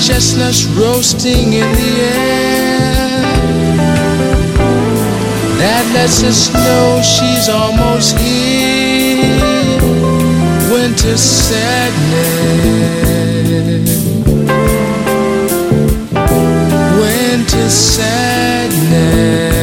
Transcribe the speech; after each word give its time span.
Chestnuts 0.00 0.64
roasting 0.64 1.52
in 1.52 1.72
the 1.72 2.00
air. 2.00 3.22
That 5.58 5.84
lets 5.92 6.22
us 6.22 6.52
know 6.54 7.02
she's 7.02 7.48
almost 7.48 8.16
here. 8.18 9.26
Winter 10.72 11.16
sadness. 11.16 12.38
Winter 17.00 17.68
sadness. 17.68 19.57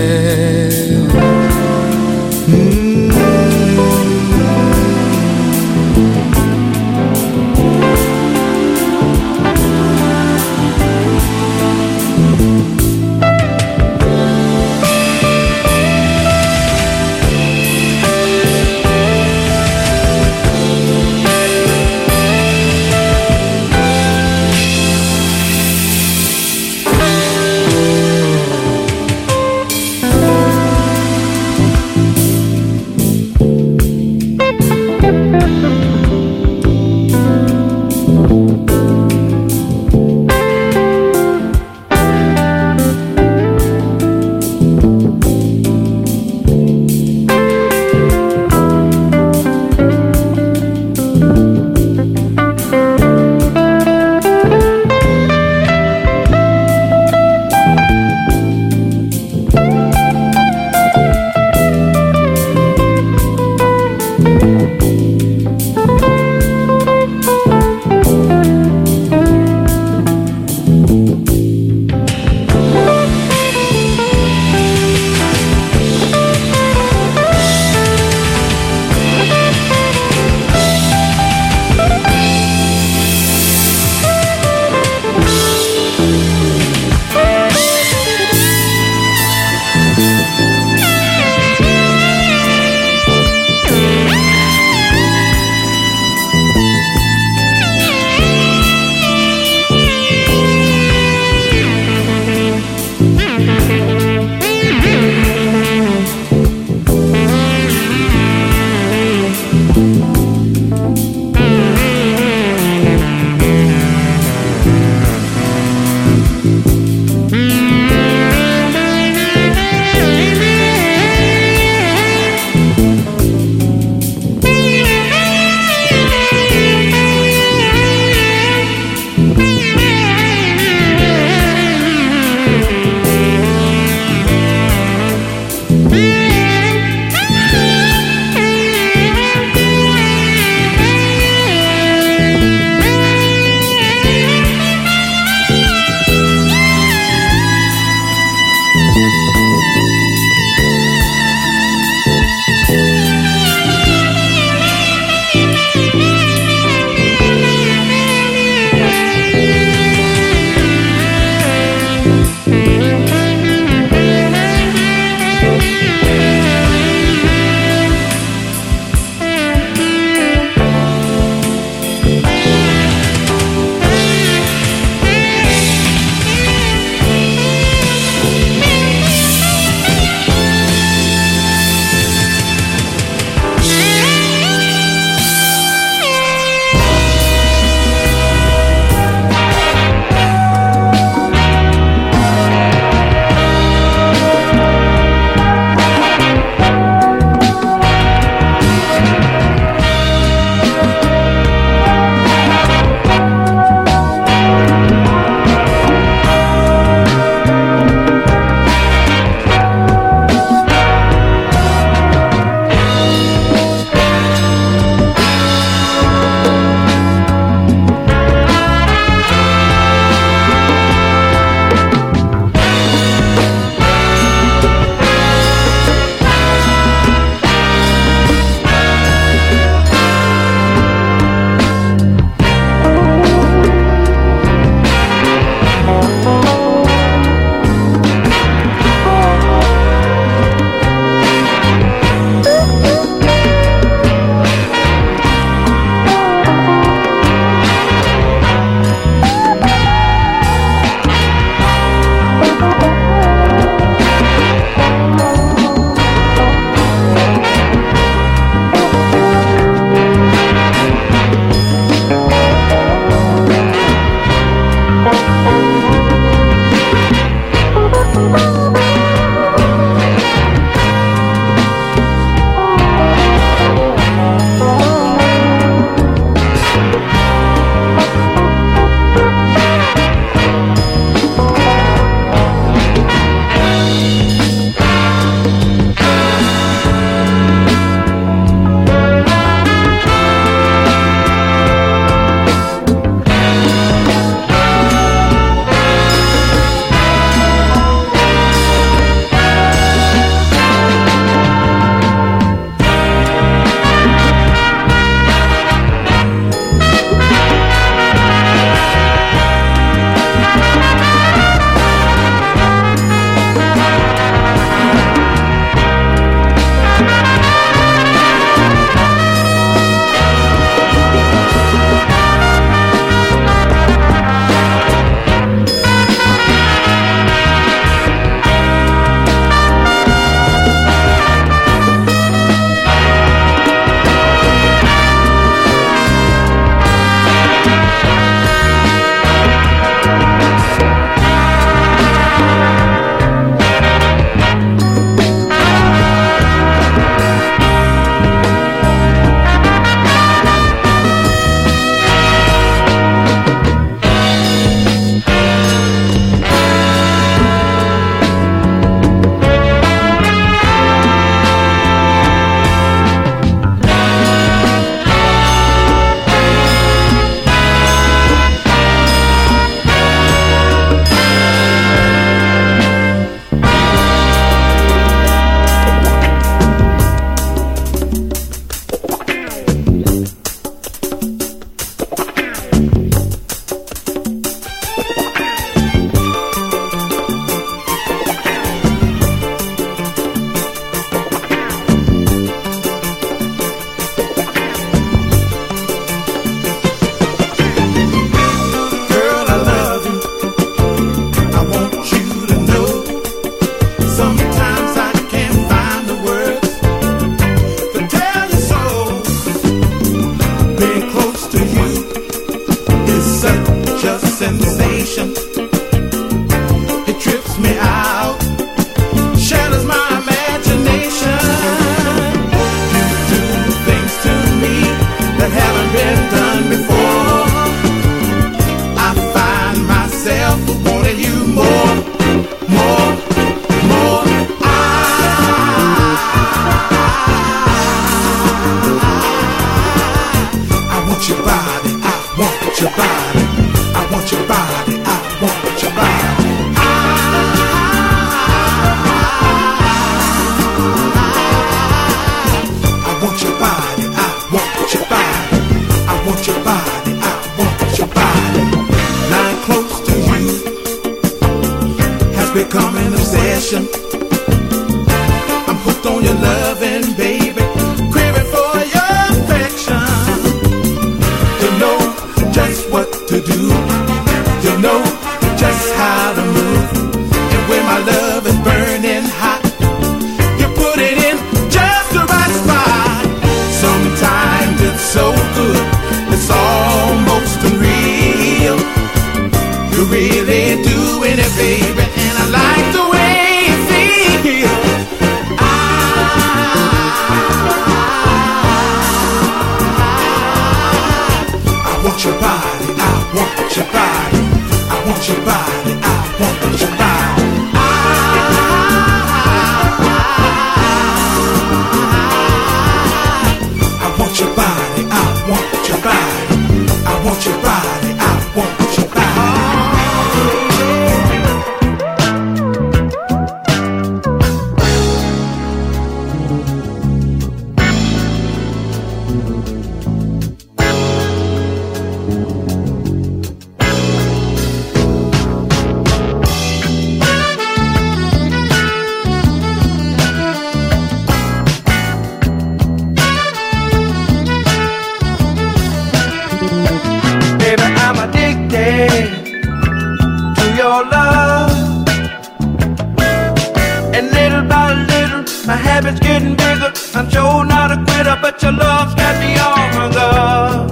habit's 555.96 556.20
getting 556.20 556.55
bigger. 556.55 556.92
I'm 557.18 557.29
sure 557.29 557.64
not 557.64 557.90
a 557.96 557.98
quitter, 558.08 558.38
but 558.42 558.62
your 558.62 558.74
love's 558.74 559.16
got 559.16 559.34
me 559.40 559.50
all 559.66 559.88
hung 559.98 560.16
up. 560.18 560.92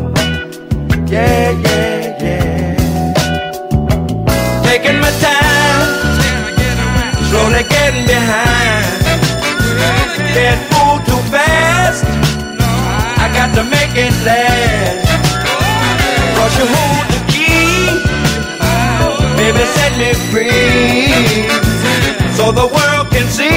Yeah, 1.12 1.52
yeah, 1.66 2.24
yeah. 2.24 2.76
Taking 4.64 4.98
my 5.04 5.12
time, 5.28 5.90
slowly 7.28 7.64
getting 7.76 8.06
behind. 8.14 9.04
Can't 10.36 10.62
fool 10.72 10.96
too 11.08 11.22
fast. 11.34 12.06
I 13.24 13.26
got 13.38 13.50
to 13.58 13.64
make 13.76 13.94
it 14.06 14.16
last. 14.28 15.04
Cause 16.38 16.54
you 16.60 16.66
hold 16.76 17.06
the 17.14 17.20
key, 17.34 18.00
baby, 19.40 19.64
set 19.76 19.94
me 20.02 20.10
free, 20.32 21.12
so 22.38 22.46
the 22.60 22.68
world 22.76 23.08
can 23.12 23.28
see. 23.38 23.53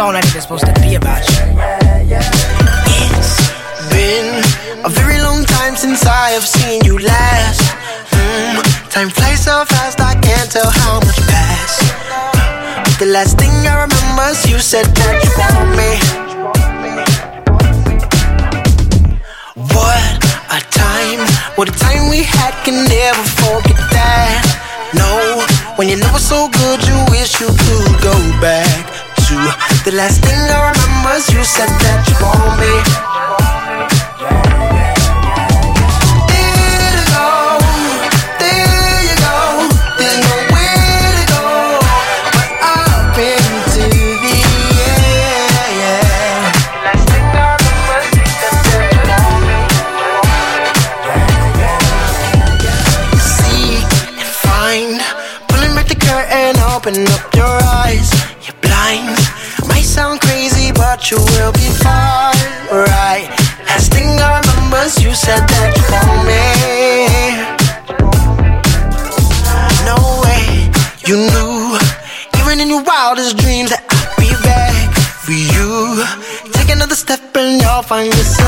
song 0.00 0.16
that 0.16 0.24
is 0.32 0.48
supposed 0.48 0.64
to 0.64 0.72
be 0.80 0.96
about 0.96 1.20
you. 1.28 1.44
It's 3.04 3.36
been 3.92 4.32
a 4.80 4.88
very 4.88 5.20
long 5.20 5.44
time 5.44 5.76
since 5.76 6.08
I 6.08 6.32
have 6.32 6.48
seen 6.48 6.80
you 6.88 6.96
last. 6.96 7.60
Mm, 8.16 8.64
time 8.88 9.10
flies 9.12 9.44
so 9.44 9.60
fast, 9.68 10.00
I 10.00 10.16
can't 10.24 10.48
tell 10.48 10.72
how 10.72 11.04
much 11.04 11.20
passed. 11.28 11.84
The 12.96 13.12
last 13.12 13.36
thing 13.36 13.52
I 13.68 13.84
remember 13.84 14.24
is 14.32 14.40
you 14.48 14.56
said 14.56 14.88
that 14.88 15.14
you 15.20 15.32
want 15.36 15.68
me. 15.76 15.92
What 19.76 20.00
a 20.48 20.64
time, 20.72 21.20
what 21.60 21.68
a 21.68 21.76
time 21.76 22.08
we 22.08 22.24
had, 22.24 22.56
can 22.64 22.88
never 22.88 23.24
forget 23.36 23.76
that. 23.92 24.40
No, 24.96 25.44
when 25.76 25.92
you 25.92 26.00
know 26.00 26.16
it's 26.16 26.24
so 26.24 26.48
good, 26.48 26.80
you 26.88 26.96
wish 27.12 27.36
you 27.36 27.52
could 27.52 28.00
go 28.00 28.16
back 28.40 28.99
you. 29.30 29.42
The 29.84 29.92
last 29.92 30.22
thing 30.24 30.34
I 30.34 30.70
remember 30.70 31.16
is 31.16 31.30
you 31.30 31.44
said 31.44 31.68
that 31.68 32.08
you 32.08 32.16
want 32.20 32.60
me. 32.60 33.09
find 77.90 78.12
this 78.12 78.39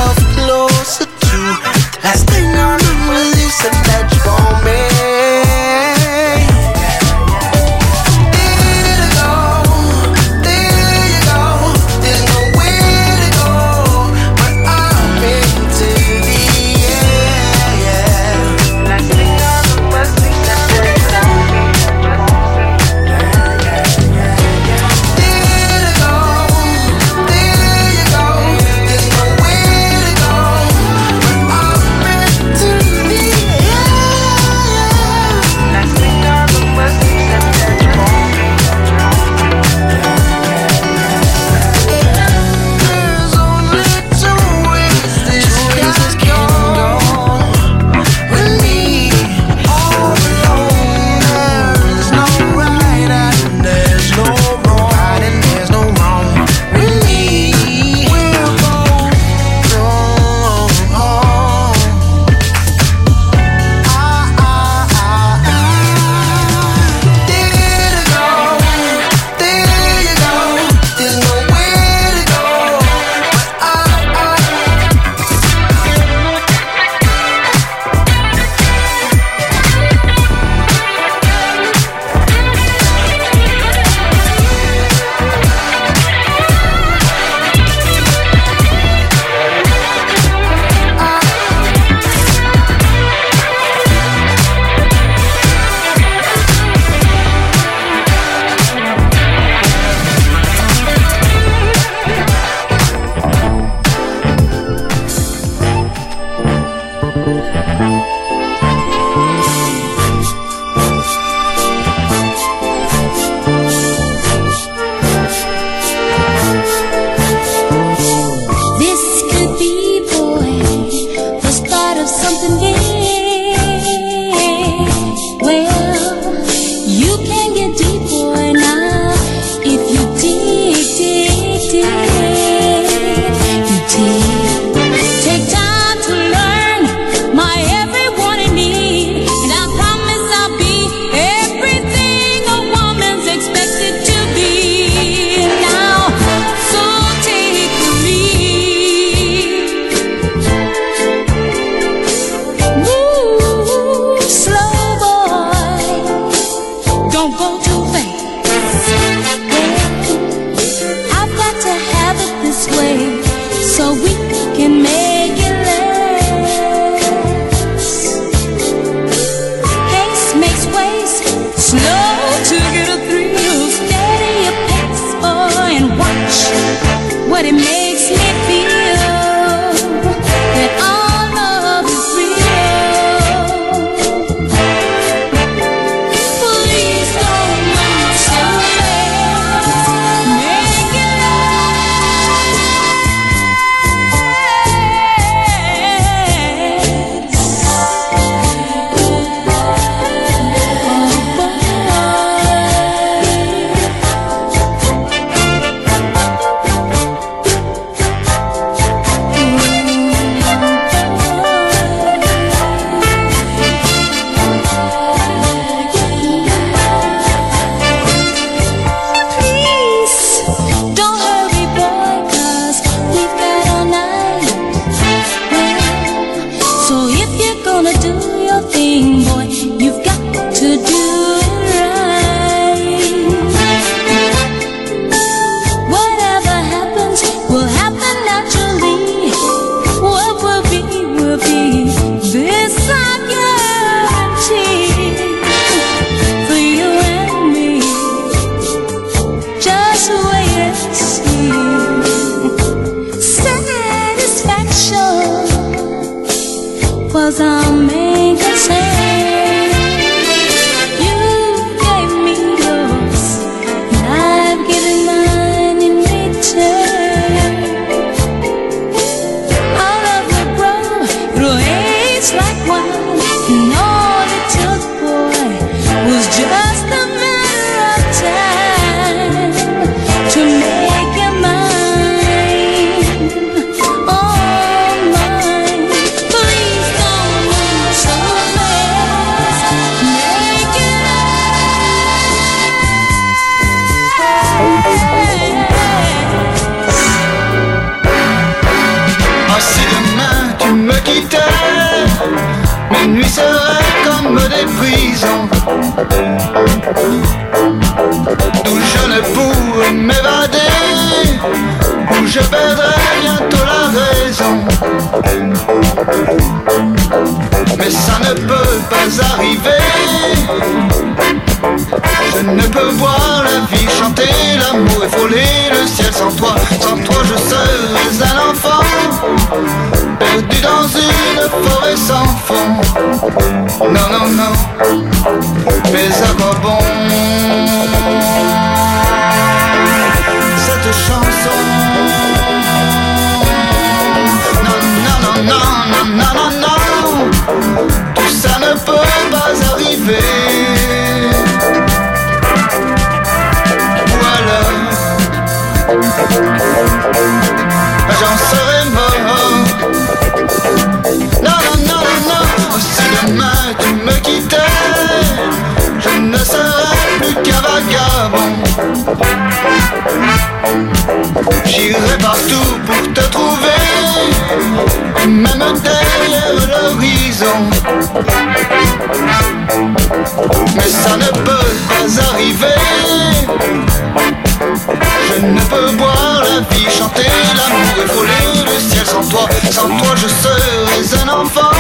Sans 389.83 389.89
toi 389.89 390.15
je 390.15 390.29
serais 390.29 391.23
un 391.25 391.29
enfant 391.29 391.73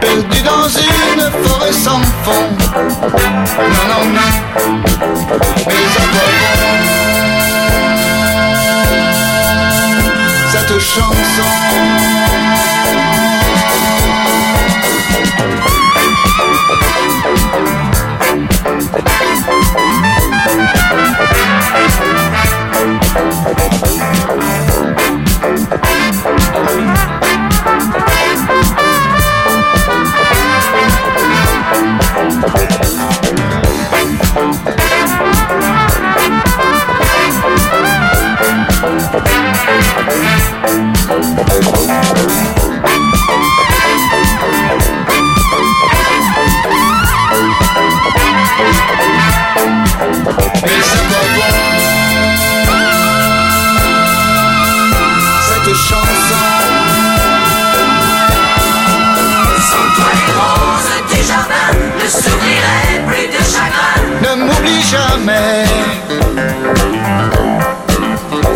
Perdu 0.00 0.42
dans 0.42 0.68
une 0.68 1.30
forêt 1.44 1.72
sans 1.72 2.00
fond. 2.24 2.48
Non, 3.58 3.84
non, 3.88 4.04
non. 4.12 4.30
Mais 5.68 5.84
à 5.84 6.02
Cette 10.50 10.80
chanson. 10.80 11.50
mai. 65.24 65.64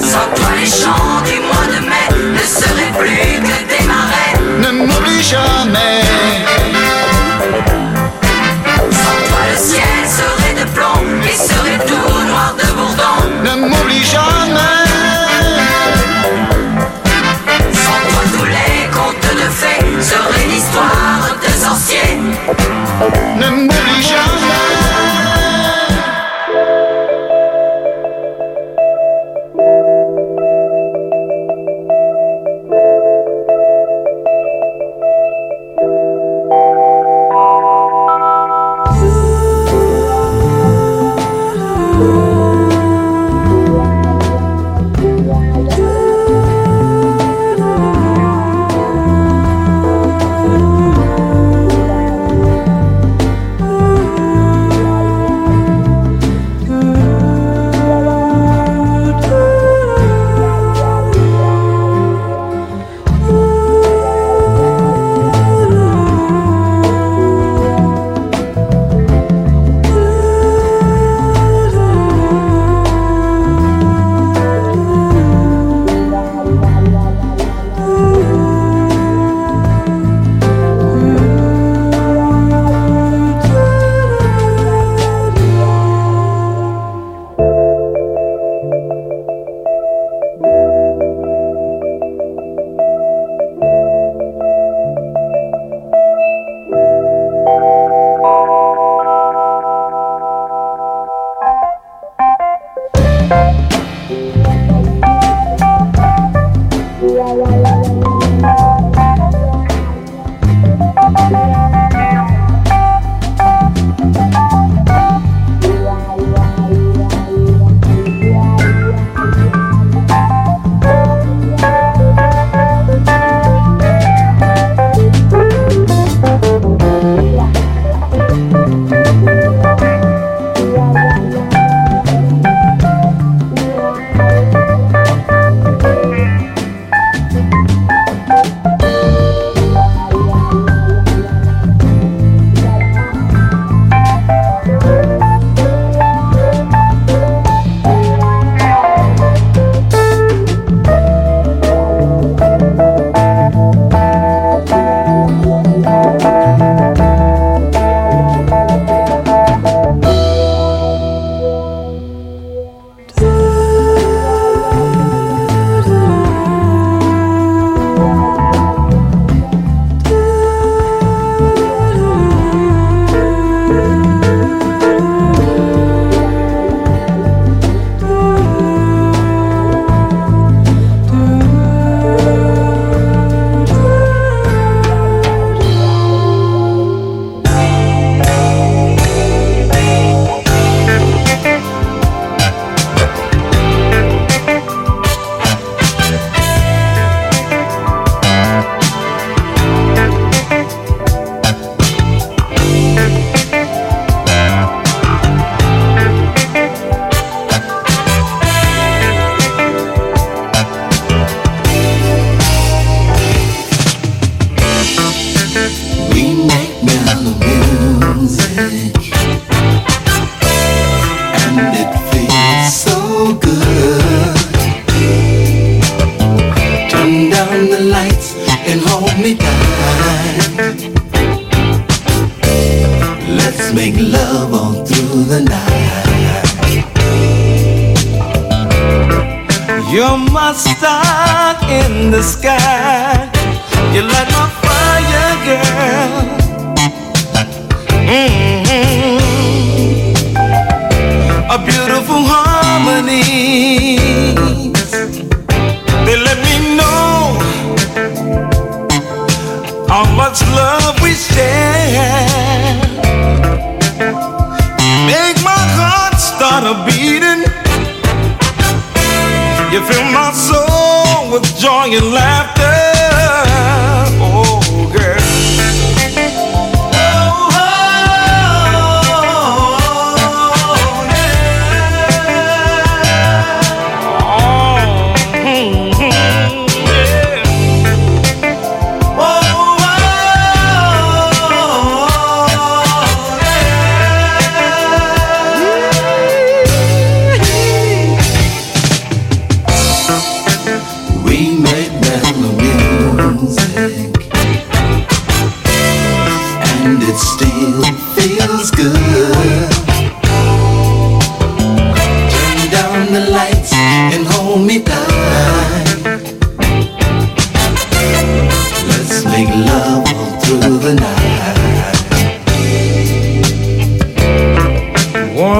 Sans 0.01 0.29
les 0.59 0.67
chants 0.67 1.21
du 1.25 1.37
mois 1.41 1.67
de 1.75 1.81
mai 1.91 2.07
ne 2.37 2.45
seraient 2.61 2.95
plus 2.99 3.41
que 3.49 3.59
des 3.71 3.85
marais. 3.87 4.35
Ne 4.61 4.71
m'oublie 4.79 5.23
jamais. 5.23 6.03
Sans 8.91 9.19
toi, 9.29 9.43
le 9.51 9.57
ciel 9.57 10.01
serait 10.19 10.57
de 10.61 10.69
plomb 10.71 11.05
et 11.25 11.37
serait 11.37 11.81
tout 11.87 12.27
noir 12.29 12.55
de 12.61 12.67
bourdon. 12.73 13.17
Ne 13.45 13.55
m'oublie 13.69 14.05
jamais. 14.05 14.79
Sans 17.73 18.01
toi, 18.11 18.23
tous 18.35 18.45
les 18.45 18.89
contes 18.97 19.35
de 19.43 19.49
fées 19.61 19.85
seraient 20.03 20.49
l'histoire 20.49 21.37
des 21.41 21.57
sorciers. 21.65 22.19
Ne 23.37 23.68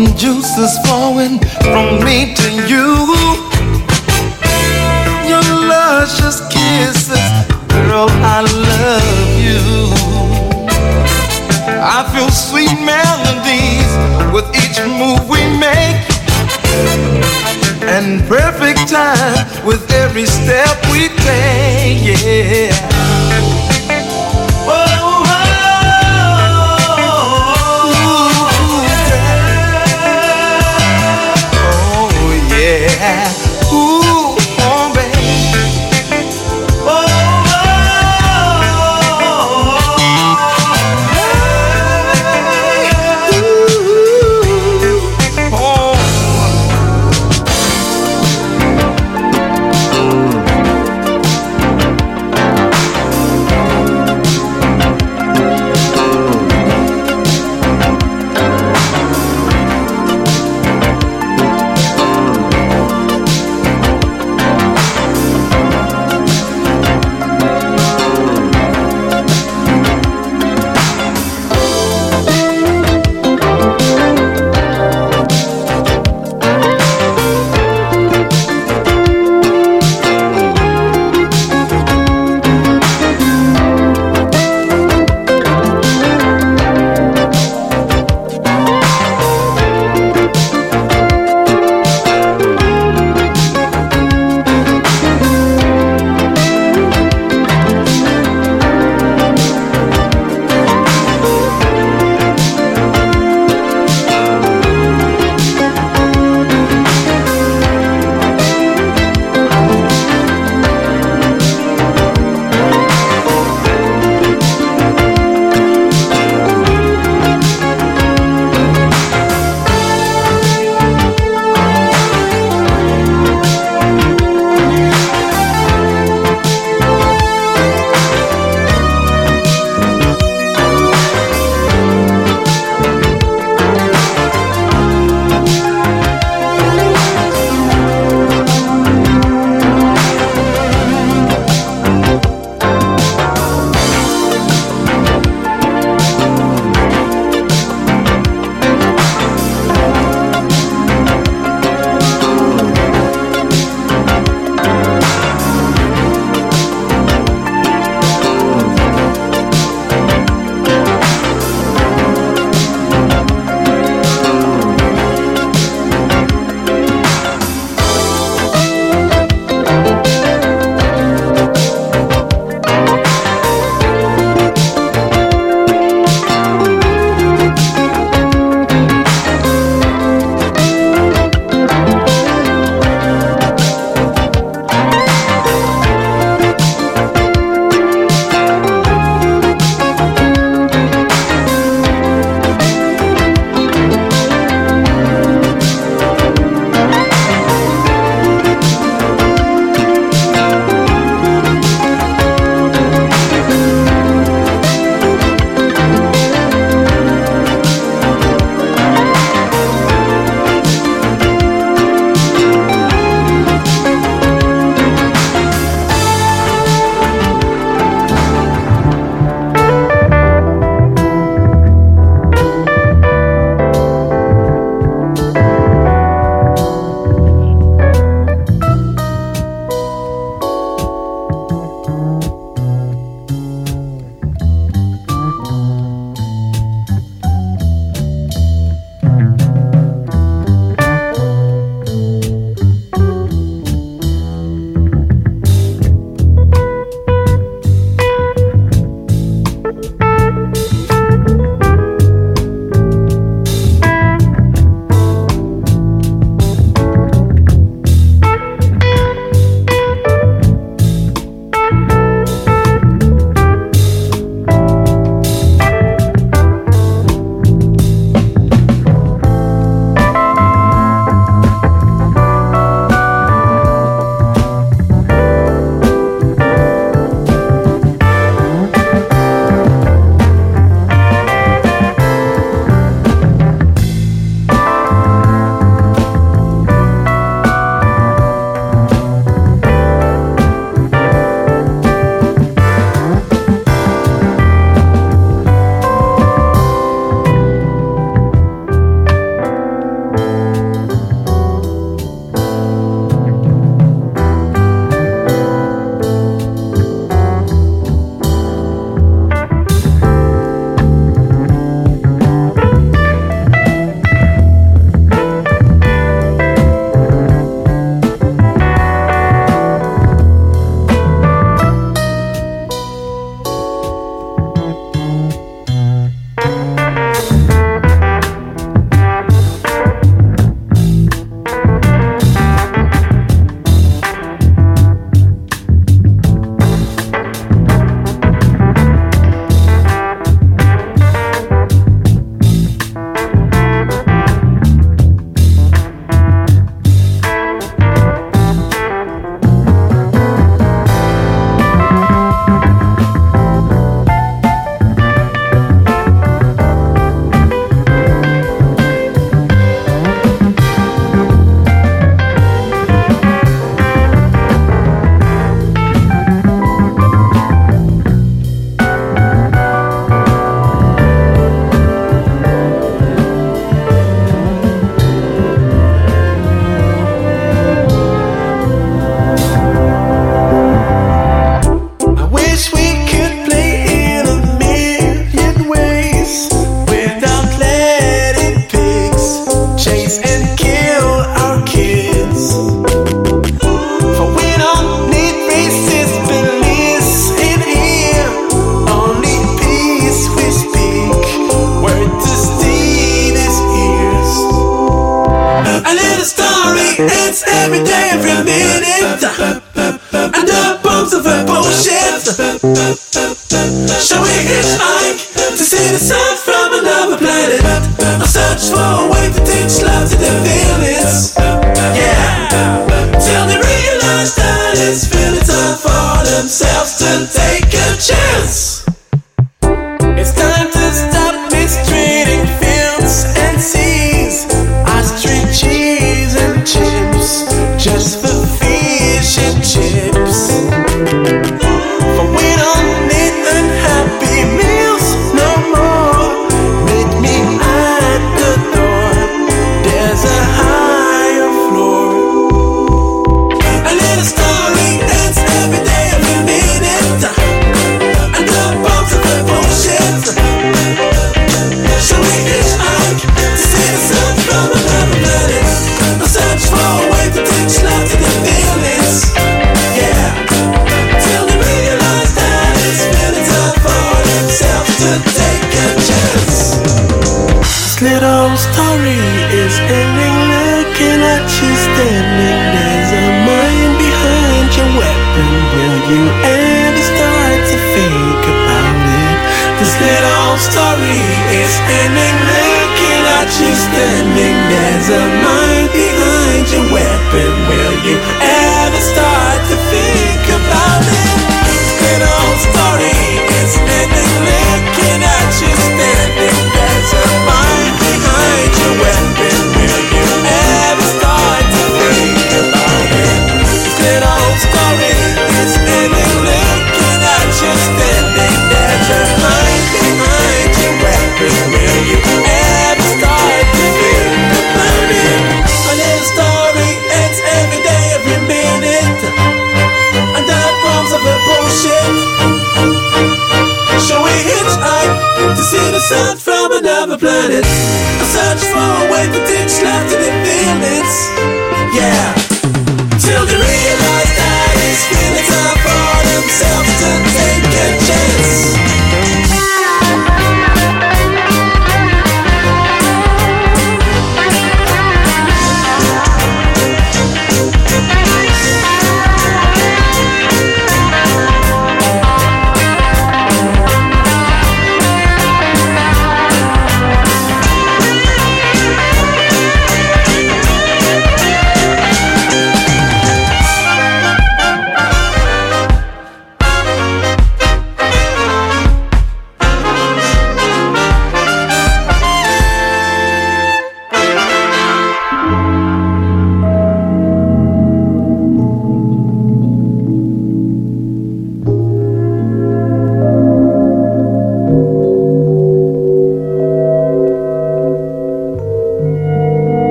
warm 0.00 0.16
juices 0.16 0.78
flowing 0.86 1.38
from 1.62 2.04
me 2.04 2.34
to 2.34 2.50
you. 2.68 3.06
Your 5.28 5.42
luscious 5.68 6.40
kisses, 6.48 7.18
girl, 7.68 8.08
I 8.10 8.40
love 8.42 9.40
you. 9.40 9.60
I 11.82 12.04
feel 12.12 12.30
sweet 12.30 12.76
melodies 12.84 13.90
with 14.32 14.46
each 14.56 14.78
move 14.98 15.28
we 15.28 15.40
make, 15.58 16.04
and 17.88 18.26
perfect 18.28 18.88
time 18.88 19.66
with 19.66 19.90
every 19.92 20.26
step 20.26 20.79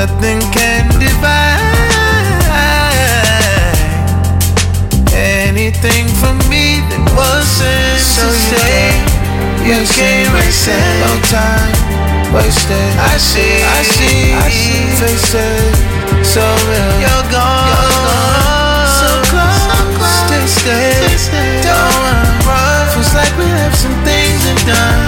nothing 0.00 0.40
can 0.50 0.88
divide 0.96 1.60
anything 5.12 6.08
from 6.16 6.40
me 6.48 6.80
that 6.88 7.04
wasn't 7.12 8.00
so 8.00 8.24
say. 8.48 8.96
You, 9.60 9.76
you 9.76 9.80
came 9.92 10.32
and 10.32 10.54
said, 10.56 11.04
no 11.04 11.12
time 11.28 11.76
wasted. 12.32 12.90
I 12.96 13.20
see, 13.20 13.60
I 13.60 13.82
see, 13.84 14.32
I 14.32 14.48
see 14.48 14.88
faces 14.96 15.76
so 16.24 16.40
real. 16.64 16.92
You're 17.04 17.26
gone, 17.28 17.68
you're 17.68 17.92
gone. 18.08 18.88
so 19.04 19.10
close, 19.28 19.68
so 19.68 19.80
close. 20.00 20.48
Stay, 20.56 20.96
stay, 20.96 21.16
stay, 21.28 21.60
don't 21.60 22.48
run. 22.48 22.88
Feels 22.96 23.12
like 23.12 23.34
we 23.36 23.44
have 23.52 23.76
some 23.76 23.96
things 24.08 24.48
in 24.48 24.56
done. 24.64 24.99